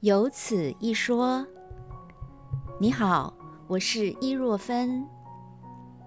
[0.00, 1.46] 有此一说。
[2.78, 3.32] 你好，
[3.66, 5.08] 我是伊若芬。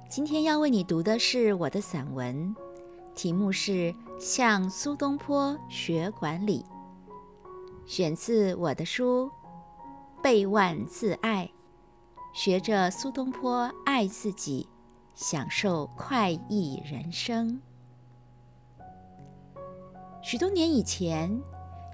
[0.07, 2.55] 今天要为你读的是我的散文，
[3.15, 3.71] 题目是
[4.19, 6.63] 《向苏东坡学管理》，
[7.91, 9.25] 选自我的书
[10.21, 11.49] 《背万自爱》，
[12.39, 14.69] 学着苏东坡爱自己，
[15.15, 17.59] 享受快意人生。
[20.21, 21.41] 许多年以前，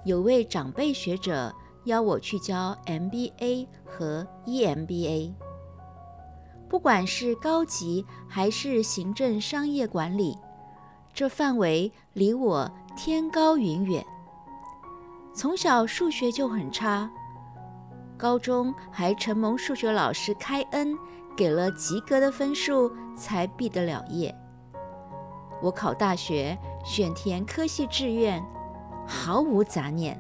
[0.04, 1.56] 有位长辈学者
[1.86, 5.34] 邀我去教 MBA 和 EMBA。
[6.68, 10.38] 不管是高级还是行政商业管理，
[11.14, 14.06] 这范围离我天高云远。
[15.34, 17.10] 从小数学就很差，
[18.18, 20.98] 高中还承蒙数学老师开恩，
[21.36, 24.36] 给了及格的分数，才毕得了业。
[25.62, 26.58] 我考大学。
[26.88, 28.46] 选填科系志愿，
[29.08, 30.16] 毫无杂念，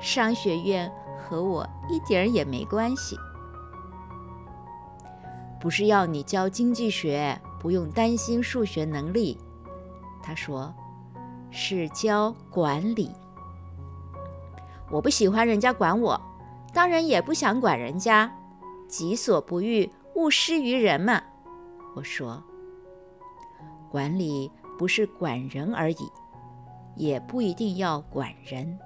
[0.00, 3.16] 商学院和我一点儿也没关系。
[5.60, 9.38] 不是要你教经济学，不用担心数学能力。
[10.22, 10.74] 他说，
[11.50, 13.10] 是教管理。
[14.90, 16.20] 我不喜欢人家管我，
[16.72, 18.32] 当然也不想管人家。
[18.88, 21.22] 己所不欲，勿施于人嘛。
[21.94, 22.42] 我说，
[23.90, 24.50] 管理。
[24.78, 26.10] 不是管人而已，
[26.96, 28.78] 也不一定要管人。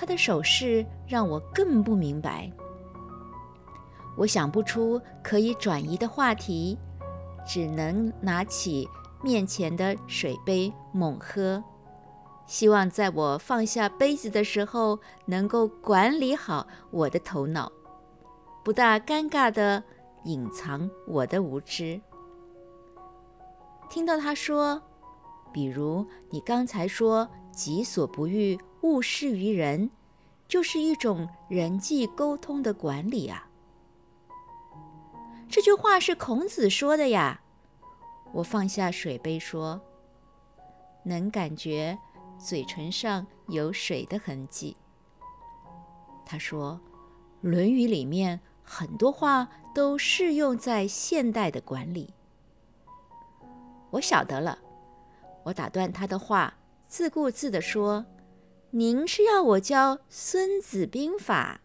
[0.00, 2.50] 他的手势让我更不明白。
[4.16, 6.78] 我想不出可以转移的话题，
[7.46, 8.88] 只能拿起
[9.22, 11.62] 面前的水杯猛喝，
[12.46, 17.70] 希望在我放下杯子的时候，能够管理好我的头脑，
[18.64, 19.84] 不大尴尬地
[20.24, 22.00] 隐藏我的无知。
[23.90, 24.80] 听到他说，
[25.52, 29.90] 比如你刚才说“己所不欲，勿施于人”，
[30.48, 33.48] 就是一种人际沟通的管理啊。
[35.48, 37.40] 这句话是孔子说的呀。
[38.32, 39.80] 我放下水杯说
[41.04, 41.98] ：“能感觉
[42.38, 44.76] 嘴唇上有水的痕迹。”
[46.24, 46.80] 他说
[47.48, 52.14] ：“《论语》里面很多话都适用在现代的管理。”
[53.90, 54.56] 我晓得了，
[55.42, 56.54] 我打断他的话，
[56.86, 58.06] 自顾自地说
[58.72, 61.60] ：“您是要我教《孙子兵法》？”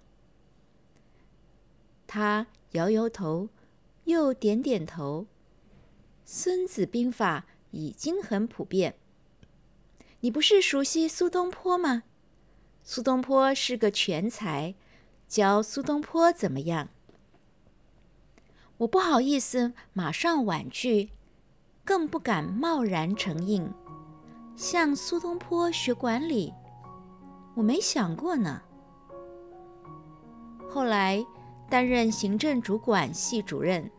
[2.08, 3.50] 他摇摇头，
[4.06, 5.28] 又点点头。
[6.26, 8.96] 《孙子兵法》已经很普遍。
[10.22, 12.04] 你不是熟悉苏东坡吗？
[12.84, 14.74] 苏东坡是个全才，
[15.28, 16.90] 教苏东坡怎么样？
[18.78, 21.12] 我不好意思，马上婉拒。
[21.84, 23.72] 更不敢贸然承应，
[24.56, 26.52] 向苏东坡学管理，
[27.56, 28.62] 我没想过呢。
[30.70, 31.26] 后来
[31.70, 33.90] 担任行政主管系主任，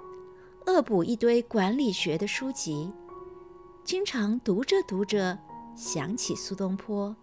[0.67, 2.93] 恶补一堆管理学的书籍，
[3.83, 5.39] 经常读着读着
[5.75, 7.17] 想起苏东坡，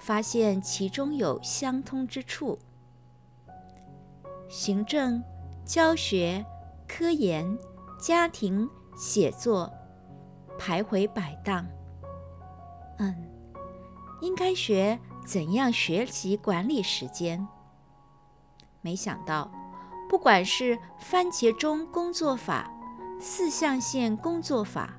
[0.00, 2.58] 发现其中有相通之处。
[4.48, 5.22] 行政、
[5.64, 6.44] 教学、
[6.88, 7.56] 科研、
[8.00, 9.72] 家庭、写作。
[10.58, 11.66] 徘徊摆荡，
[12.98, 13.14] 嗯，
[14.20, 17.46] 应该学怎样学习管理时间。
[18.80, 19.50] 没想到，
[20.08, 22.70] 不管是番茄钟工作法、
[23.20, 24.90] 四象限工作法，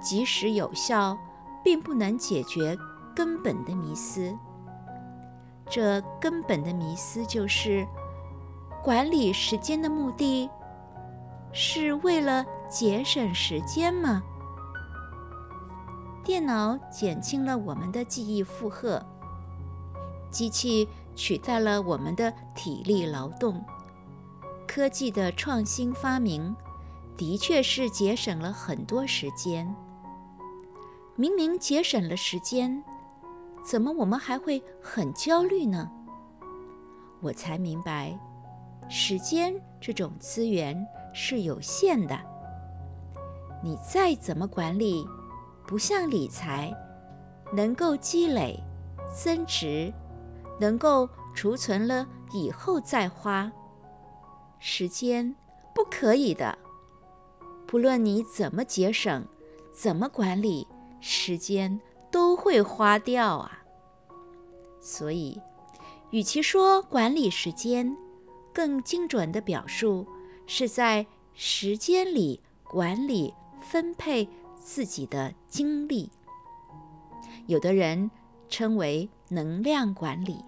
[0.00, 1.18] 即使有效，
[1.62, 2.76] 并不能解决
[3.14, 4.36] 根本的迷思。
[5.68, 7.86] 这根本的迷思就是：
[8.82, 10.48] 管理时间的目的
[11.52, 14.22] 是为了节省时间吗？
[16.22, 19.04] 电脑减轻了我们的记忆负荷，
[20.30, 23.62] 机器取代了我们的体力劳动。
[24.66, 26.54] 科技的创新发明
[27.16, 29.74] 的确是节省了很多时间。
[31.16, 32.82] 明明节省了时间，
[33.64, 35.90] 怎么我们还会很焦虑呢？
[37.20, 38.18] 我才明白，
[38.88, 42.18] 时间这种资源是有限的。
[43.62, 45.06] 你再怎么管理。
[45.66, 46.74] 不像理财，
[47.54, 48.60] 能够积累、
[49.14, 49.94] 增值，
[50.60, 53.50] 能够储存了以后再花。
[54.60, 55.34] 时间
[55.74, 56.56] 不可以的，
[57.66, 59.26] 不论你怎么节省、
[59.72, 60.68] 怎么管理，
[61.00, 61.80] 时间
[62.12, 63.64] 都会花掉啊。
[64.80, 65.40] 所以，
[66.10, 67.96] 与其说管理时间，
[68.52, 70.06] 更精准的表述
[70.46, 74.28] 是在时间里管理分配。
[74.62, 76.12] 自己的精力，
[77.46, 78.10] 有的人
[78.50, 80.44] 称为能量管理。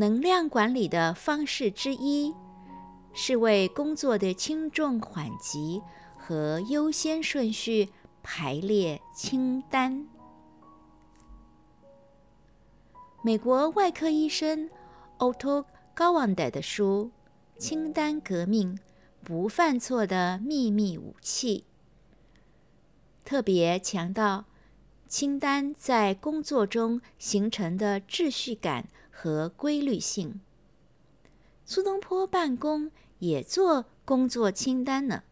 [0.00, 2.34] 能量管理的方式之一，
[3.12, 5.82] 是为工作的轻重缓急
[6.16, 7.90] 和优先顺序
[8.22, 10.08] 排列清单。
[13.22, 14.70] 美国外科医生
[15.18, 17.10] Otto g a w a n d 的书
[17.60, 18.78] 《清单革命：
[19.22, 21.66] 不犯错的秘密武器》
[23.28, 24.46] 特别强调
[25.06, 30.40] 清单在工作中形成的秩序感和规律性。
[31.64, 35.24] 苏东坡办公也做工作清单呢，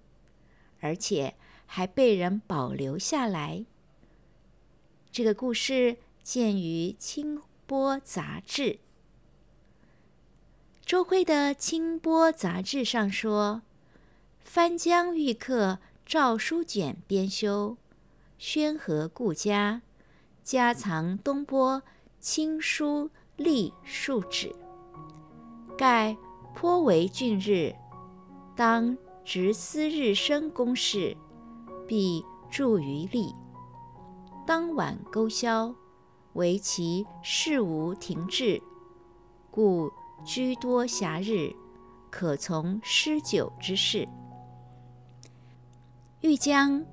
[0.80, 1.34] 而且
[1.66, 3.64] 还被人保留下来。
[5.10, 7.42] 这个故事见于清。
[7.68, 8.78] 波杂志，
[10.80, 13.60] 周辉的《清波杂志》上说
[14.40, 17.76] ：“翻江遇客，赵书卷编修，
[18.38, 19.82] 宣和顾家，
[20.42, 21.82] 家藏东坡
[22.20, 24.54] 清书立数纸。
[25.78, 26.14] 盖
[26.54, 27.74] 颇为俊日，
[28.54, 31.16] 当执思日生公事，
[31.86, 33.34] 必著于吏。
[34.46, 35.74] 当晚勾销。”
[36.34, 38.62] 为其事无停滞，
[39.50, 39.90] 故
[40.24, 41.52] 居多暇日，
[42.10, 44.06] 可从诗酒之事。
[46.20, 46.84] 欲将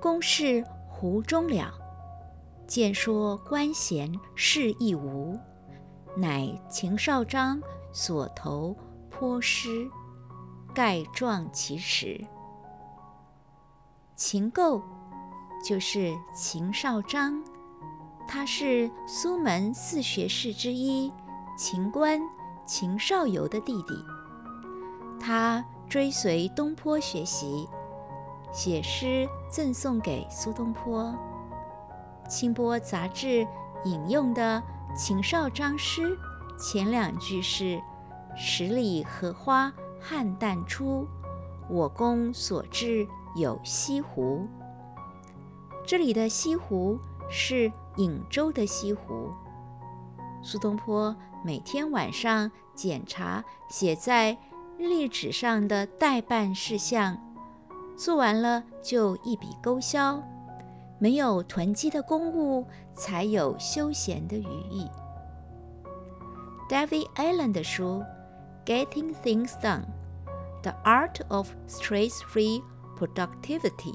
[0.00, 1.70] 公事胡中了，
[2.66, 5.38] 见说官闲事亦无，
[6.16, 7.60] 乃秦少章
[7.92, 8.76] 所投
[9.10, 9.90] 颇诗，
[10.72, 12.24] 盖状其实。
[14.14, 14.80] 秦构
[15.64, 17.42] 就是秦少章。
[18.28, 21.12] 他是苏门四学士之一
[21.58, 22.20] 秦观、
[22.64, 23.94] 秦少游的弟弟。
[25.20, 27.68] 他追随东坡学习，
[28.52, 31.12] 写诗赠送给苏东坡。
[32.28, 33.26] 《清波杂志》
[33.84, 34.62] 引用的
[34.96, 36.16] 秦少章诗
[36.56, 37.82] 前两句是
[38.36, 41.06] “十里荷花汉淡出，
[41.68, 44.46] 我宫所至有西湖”。
[45.84, 46.98] 这里的西湖
[47.30, 47.70] 是。
[47.96, 49.30] 颍州的西湖，
[50.42, 51.14] 苏东坡
[51.44, 54.36] 每天晚上检查写在
[54.76, 57.16] 日历纸上的待办事项，
[57.96, 60.20] 做完了就一笔勾销。
[60.98, 64.88] 没有囤积的公务，才有休闲的余意。
[66.68, 68.02] David Allen 的书
[68.66, 69.84] 《Getting Things Done:
[70.62, 72.62] The Art of Stress-Free
[72.98, 73.92] Productivity》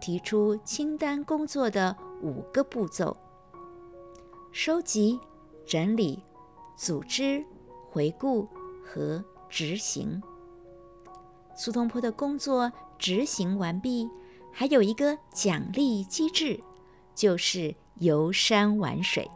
[0.00, 1.96] 提出清单工作的。
[2.20, 3.16] 五个步骤：
[4.50, 5.20] 收集、
[5.64, 6.20] 整理、
[6.74, 7.44] 组织、
[7.92, 8.48] 回顾
[8.84, 10.20] 和执行。
[11.54, 14.10] 苏东坡的工作执行完毕，
[14.52, 16.60] 还有一个奖励机制，
[17.14, 19.30] 就是游山玩水、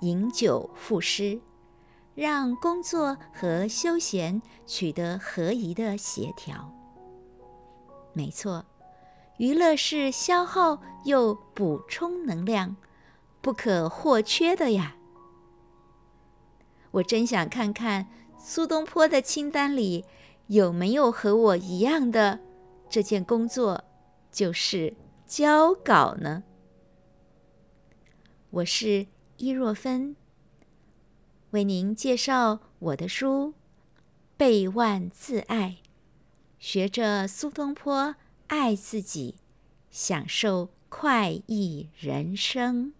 [0.00, 1.40] 饮酒赋诗，
[2.14, 6.72] 让工作和休闲取得合宜的协调。
[8.12, 8.64] 没错。
[9.38, 12.76] 娱乐是消耗又补充能量，
[13.40, 14.96] 不可或缺的呀。
[16.90, 20.04] 我真想看看苏东坡的清单里
[20.48, 22.38] 有没有和我一样的
[22.90, 23.82] 这件工作，
[24.30, 24.94] 就是
[25.26, 26.42] 交稿呢。
[28.50, 29.06] 我是
[29.36, 30.16] 伊若芬，
[31.50, 33.48] 为您介绍我的书
[34.36, 35.78] 《背万自爱》，
[36.58, 38.16] 学着苏东坡。
[38.52, 39.36] 爱自己，
[39.92, 42.94] 享受快意人生。